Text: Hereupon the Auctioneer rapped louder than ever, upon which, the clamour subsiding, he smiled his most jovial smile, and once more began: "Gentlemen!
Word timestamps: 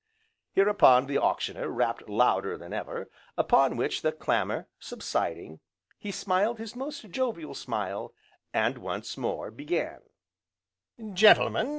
Hereupon 0.53 1.05
the 1.05 1.19
Auctioneer 1.19 1.67
rapped 1.69 2.09
louder 2.09 2.57
than 2.57 2.73
ever, 2.73 3.07
upon 3.37 3.77
which, 3.77 4.01
the 4.01 4.11
clamour 4.11 4.67
subsiding, 4.79 5.59
he 5.99 6.09
smiled 6.11 6.57
his 6.57 6.75
most 6.75 7.07
jovial 7.11 7.53
smile, 7.53 8.11
and 8.51 8.79
once 8.79 9.15
more 9.15 9.51
began: 9.51 10.01
"Gentlemen! 11.13 11.69